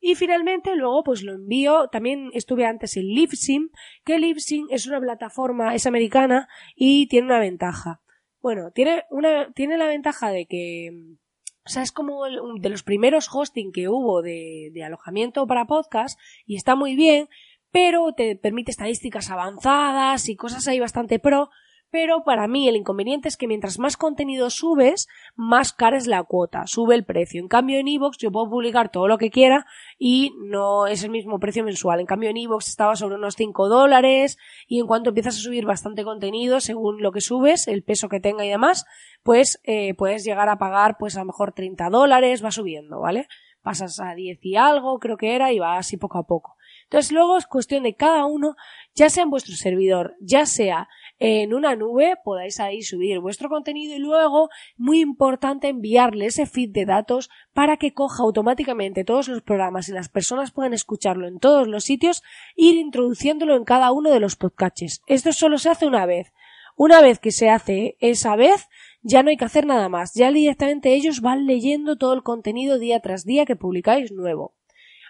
Y 0.00 0.14
finalmente 0.14 0.76
luego 0.76 1.02
pues 1.02 1.22
lo 1.22 1.32
envío, 1.32 1.88
también 1.88 2.30
estuve 2.34 2.66
antes 2.66 2.96
en 2.96 3.06
Libsyn, 3.06 3.70
que 4.04 4.18
Libsyn 4.18 4.66
es 4.70 4.86
una 4.86 5.00
plataforma, 5.00 5.74
es 5.74 5.86
americana 5.86 6.48
y 6.74 7.08
tiene 7.08 7.26
una 7.26 7.40
ventaja. 7.40 8.02
Bueno, 8.42 8.70
tiene 8.70 9.04
una, 9.10 9.50
tiene 9.52 9.78
la 9.78 9.86
ventaja 9.86 10.30
de 10.30 10.46
que, 10.46 10.90
o 11.64 11.68
sea, 11.68 11.82
es 11.82 11.90
como 11.90 12.24
de 12.26 12.68
los 12.68 12.82
primeros 12.82 13.28
hosting 13.32 13.72
que 13.72 13.88
hubo 13.88 14.22
de, 14.22 14.70
de 14.72 14.84
alojamiento 14.84 15.46
para 15.46 15.64
podcast 15.64 16.20
y 16.44 16.56
está 16.56 16.76
muy 16.76 16.94
bien, 16.94 17.28
pero 17.70 18.12
te 18.12 18.36
permite 18.36 18.70
estadísticas 18.70 19.30
avanzadas 19.30 20.28
y 20.28 20.36
cosas 20.36 20.66
ahí 20.68 20.80
bastante 20.80 21.18
pro, 21.18 21.50
pero 21.90 22.24
para 22.24 22.48
mí 22.48 22.68
el 22.68 22.76
inconveniente 22.76 23.28
es 23.28 23.36
que 23.36 23.46
mientras 23.46 23.78
más 23.78 23.96
contenido 23.96 24.50
subes, 24.50 25.08
más 25.34 25.72
cara 25.72 25.96
es 25.96 26.06
la 26.06 26.22
cuota, 26.24 26.66
sube 26.66 26.94
el 26.94 27.04
precio. 27.04 27.40
En 27.40 27.48
cambio 27.48 27.78
en 27.78 27.88
iVoox 27.88 28.18
yo 28.18 28.32
puedo 28.32 28.50
publicar 28.50 28.90
todo 28.90 29.06
lo 29.06 29.18
que 29.18 29.30
quiera 29.30 29.66
y 29.98 30.32
no 30.38 30.88
es 30.88 31.04
el 31.04 31.10
mismo 31.10 31.38
precio 31.38 31.64
mensual. 31.64 32.00
En 32.00 32.06
cambio 32.06 32.30
en 32.30 32.36
iVoox 32.38 32.68
estaba 32.68 32.96
sobre 32.96 33.14
unos 33.14 33.36
5 33.36 33.68
dólares 33.68 34.36
y 34.66 34.80
en 34.80 34.86
cuanto 34.86 35.10
empiezas 35.10 35.36
a 35.36 35.40
subir 35.40 35.64
bastante 35.64 36.04
contenido, 36.04 36.60
según 36.60 37.02
lo 37.02 37.12
que 37.12 37.20
subes, 37.20 37.68
el 37.68 37.84
peso 37.84 38.08
que 38.08 38.20
tenga 38.20 38.44
y 38.44 38.50
demás, 38.50 38.84
pues 39.22 39.60
eh, 39.64 39.94
puedes 39.94 40.24
llegar 40.24 40.48
a 40.48 40.58
pagar 40.58 40.96
pues 40.98 41.16
a 41.16 41.20
lo 41.20 41.26
mejor 41.26 41.52
30 41.52 41.88
dólares, 41.90 42.44
va 42.44 42.50
subiendo, 42.50 43.00
¿vale? 43.00 43.28
Pasas 43.62 44.00
a 44.00 44.14
10 44.14 44.38
y 44.42 44.56
algo, 44.56 44.98
creo 44.98 45.16
que 45.16 45.34
era, 45.34 45.52
y 45.52 45.58
va 45.58 45.78
así 45.78 45.96
poco 45.96 46.18
a 46.18 46.26
poco. 46.26 46.55
Entonces 46.86 47.10
luego 47.10 47.36
es 47.36 47.46
cuestión 47.46 47.82
de 47.82 47.94
cada 47.94 48.26
uno, 48.26 48.54
ya 48.94 49.10
sea 49.10 49.24
en 49.24 49.30
vuestro 49.30 49.56
servidor, 49.56 50.14
ya 50.20 50.46
sea 50.46 50.88
en 51.18 51.52
una 51.52 51.74
nube, 51.74 52.14
podáis 52.24 52.60
ahí 52.60 52.82
subir 52.82 53.18
vuestro 53.18 53.48
contenido 53.48 53.96
y 53.96 53.98
luego, 53.98 54.50
muy 54.76 55.00
importante, 55.00 55.68
enviarle 55.68 56.26
ese 56.26 56.46
feed 56.46 56.70
de 56.70 56.84
datos 56.84 57.28
para 57.52 57.76
que 57.76 57.92
coja 57.92 58.22
automáticamente 58.22 59.04
todos 59.04 59.26
los 59.28 59.42
programas 59.42 59.88
y 59.88 59.92
las 59.92 60.08
personas 60.08 60.52
puedan 60.52 60.74
escucharlo 60.74 61.26
en 61.26 61.38
todos 61.40 61.66
los 61.66 61.84
sitios, 61.84 62.22
ir 62.54 62.76
introduciéndolo 62.76 63.56
en 63.56 63.64
cada 63.64 63.90
uno 63.90 64.10
de 64.10 64.20
los 64.20 64.36
podcasts. 64.36 65.02
Esto 65.06 65.32
solo 65.32 65.58
se 65.58 65.70
hace 65.70 65.86
una 65.86 66.06
vez. 66.06 66.32
Una 66.76 67.00
vez 67.00 67.18
que 67.18 67.32
se 67.32 67.48
hace 67.48 67.96
esa 68.00 68.36
vez, 68.36 68.68
ya 69.00 69.22
no 69.22 69.30
hay 69.30 69.38
que 69.38 69.46
hacer 69.46 69.64
nada 69.64 69.88
más. 69.88 70.12
Ya 70.14 70.30
directamente 70.30 70.94
ellos 70.94 71.22
van 71.22 71.46
leyendo 71.46 71.96
todo 71.96 72.12
el 72.12 72.22
contenido 72.22 72.78
día 72.78 73.00
tras 73.00 73.24
día 73.24 73.46
que 73.46 73.56
publicáis 73.56 74.12
nuevo. 74.12 74.55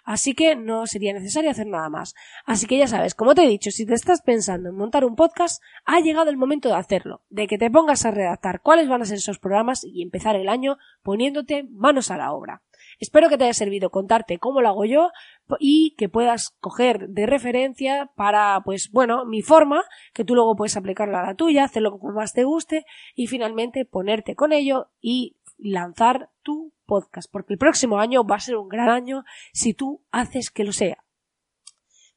Así 0.06 0.34
que 0.34 0.54
no 0.54 0.86
sería 0.86 1.12
necesario 1.12 1.50
hacer 1.50 1.66
nada 1.66 1.88
más. 1.88 2.14
Así 2.44 2.66
que 2.66 2.78
ya 2.78 2.86
sabes, 2.86 3.16
como 3.16 3.34
te 3.34 3.42
he 3.42 3.48
dicho, 3.48 3.72
si 3.72 3.84
te 3.84 3.94
estás 3.94 4.22
pensando 4.22 4.68
en 4.68 4.76
montar 4.76 5.04
un 5.04 5.16
podcast, 5.16 5.60
ha 5.84 5.98
llegado 5.98 6.30
el 6.30 6.36
momento 6.36 6.68
de 6.68 6.76
hacerlo, 6.76 7.24
de 7.28 7.48
que 7.48 7.58
te 7.58 7.72
pongas 7.72 8.06
a 8.06 8.12
redactar 8.12 8.60
cuáles 8.62 8.88
van 8.88 9.02
a 9.02 9.04
ser 9.04 9.16
esos 9.16 9.40
programas 9.40 9.82
y 9.82 10.02
empezar 10.02 10.36
el 10.36 10.48
año 10.48 10.78
poniéndote 11.02 11.64
manos 11.72 12.12
a 12.12 12.16
la 12.16 12.32
obra. 12.32 12.62
Espero 13.00 13.28
que 13.28 13.36
te 13.36 13.44
haya 13.44 13.52
servido 13.52 13.90
contarte 13.90 14.38
cómo 14.38 14.60
lo 14.60 14.68
hago 14.68 14.84
yo 14.84 15.10
y 15.58 15.96
que 15.98 16.08
puedas 16.08 16.56
coger 16.60 17.08
de 17.08 17.26
referencia 17.26 18.12
para, 18.14 18.60
pues 18.64 18.90
bueno, 18.92 19.24
mi 19.24 19.42
forma, 19.42 19.82
que 20.14 20.24
tú 20.24 20.36
luego 20.36 20.54
puedes 20.54 20.76
aplicarla 20.76 21.20
a 21.20 21.26
la 21.26 21.34
tuya, 21.34 21.64
hacerlo 21.64 21.98
como 21.98 22.12
más 22.12 22.32
te 22.32 22.44
guste 22.44 22.86
y 23.16 23.26
finalmente 23.26 23.84
ponerte 23.86 24.36
con 24.36 24.52
ello 24.52 24.88
y 25.00 25.36
lanzar 25.58 26.30
tu 26.42 26.72
podcast, 26.86 27.30
porque 27.30 27.54
el 27.54 27.58
próximo 27.58 27.98
año 27.98 28.24
va 28.24 28.36
a 28.36 28.40
ser 28.40 28.56
un 28.56 28.68
gran 28.68 28.88
año 28.88 29.24
si 29.52 29.74
tú 29.74 30.02
haces 30.10 30.50
que 30.50 30.64
lo 30.64 30.72
sea. 30.72 31.06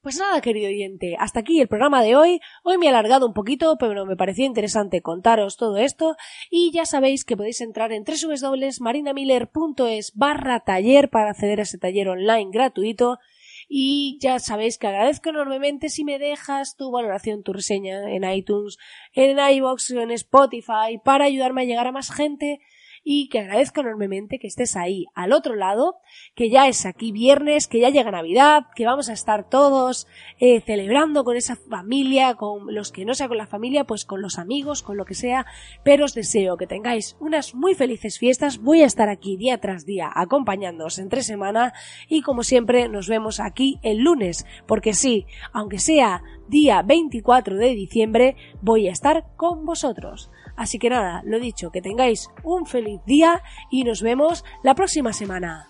Pues 0.02 0.18
nada, 0.18 0.40
querido 0.40 0.70
oyente, 0.70 1.18
hasta 1.20 1.42
aquí 1.42 1.60
el 1.60 1.68
programa 1.68 2.02
de 2.02 2.16
hoy. 2.16 2.40
Hoy 2.64 2.78
me 2.78 2.86
he 2.86 2.90
alargado 2.90 3.28
un 3.28 3.34
poquito, 3.34 3.76
pero 3.78 4.06
me 4.06 4.16
pareció 4.16 4.46
interesante 4.46 5.02
contaros 5.02 5.58
todo 5.58 5.76
esto. 5.76 6.16
Y 6.50 6.72
ya 6.72 6.86
sabéis 6.86 7.26
que 7.26 7.36
podéis 7.36 7.60
entrar 7.60 7.92
en 7.92 8.06
www.marinamiller.es 8.06 10.14
barra 10.16 10.62
taller 10.62 11.10
para 11.10 11.32
acceder 11.32 11.60
a 11.60 11.64
ese 11.64 11.78
taller 11.78 12.08
online 12.08 12.50
gratuito. 12.50 13.20
Y 13.68 14.18
ya 14.22 14.40
sabéis 14.40 14.78
que 14.78 14.88
agradezco 14.88 15.32
enormemente 15.32 15.90
si 15.90 16.06
me 16.06 16.18
dejas 16.18 16.78
tu 16.78 16.92
valoración, 16.92 17.44
tu 17.44 17.52
reseña 17.52 18.10
en 18.10 18.24
iTunes, 18.24 18.78
en 19.12 19.38
iVoox, 19.38 19.92
en 19.92 20.12
Spotify, 20.12 20.98
para 21.04 21.26
ayudarme 21.26 21.64
a 21.64 21.66
llegar 21.66 21.88
a 21.88 21.92
más 21.92 22.10
gente 22.10 22.62
y 23.12 23.28
que 23.28 23.40
agradezco 23.40 23.82
enormemente 23.82 24.38
que 24.38 24.46
estés 24.46 24.76
ahí 24.76 25.08
al 25.16 25.34
otro 25.34 25.56
lado, 25.56 25.96
que 26.36 26.52
ya 26.52 26.68
es 26.68 26.86
aquí 26.86 27.12
viernes, 27.12 27.68
que 27.68 27.80
ya 27.80 27.90
llega 27.90 28.12
Navidad, 28.12 28.68
que 28.76 28.86
vamos 28.86 29.10
a 29.10 29.14
estar 29.14 29.50
todos 29.50 30.06
eh, 30.40 30.62
celebrando 30.62 31.24
con 31.24 31.36
esa 31.36 31.56
familia, 31.56 32.36
con 32.36 32.72
los 32.72 32.92
que 32.92 33.06
no 33.06 33.16
sea 33.16 33.28
con 33.28 33.38
la 33.38 33.48
familia, 33.48 33.86
pues 33.86 34.06
con 34.06 34.22
los 34.22 34.38
amigos, 34.38 34.84
con 34.84 34.96
lo 34.96 35.06
que 35.06 35.16
sea, 35.16 35.48
pero 35.84 36.06
os 36.06 36.14
deseo 36.14 36.56
que 36.56 36.68
tengáis 36.68 37.18
unas 37.20 37.56
muy 37.56 37.74
felices 37.74 38.20
fiestas, 38.20 38.60
voy 38.60 38.84
a 38.84 38.86
estar 38.86 39.10
aquí 39.10 39.38
día 39.38 39.60
tras 39.60 39.88
día 39.88 40.12
acompañándoos 40.14 41.00
entre 41.00 41.24
semana 41.24 41.74
y 42.10 42.22
como 42.22 42.44
siempre 42.44 42.90
nos 42.90 43.08
vemos 43.10 43.40
aquí 43.40 43.80
el 43.82 44.04
lunes, 44.04 44.46
porque 44.68 44.94
sí, 44.94 45.26
aunque 45.52 45.80
sea 45.80 46.22
día 46.48 46.84
24 46.84 47.58
de 47.58 47.74
diciembre, 47.74 48.36
voy 48.62 48.88
a 48.88 48.92
estar 48.92 49.26
con 49.36 49.66
vosotros. 49.66 50.30
Así 50.60 50.78
que 50.78 50.90
nada, 50.90 51.22
lo 51.24 51.40
dicho, 51.40 51.72
que 51.72 51.82
tengáis 51.82 52.30
un 52.44 52.66
feliz 52.66 53.00
día 53.06 53.42
y 53.72 53.86
nos 53.86 54.02
vemos 54.02 54.44
la 54.62 54.76
próxima 54.76 55.14
semana. 55.14 55.70